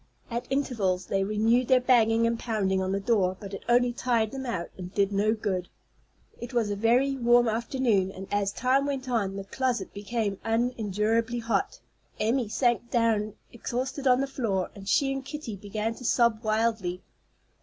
[0.31, 4.31] At intervals they renewed their banging and pounding on the door, but it only tired
[4.31, 5.69] them out, and did no good.
[6.39, 11.37] It was a very warm afternoon, and, as time went on, the closet became unendurably
[11.37, 11.79] hot.
[12.19, 17.03] Emmy sank down exhausted on the floor, and she and Kitty began to sob wildly.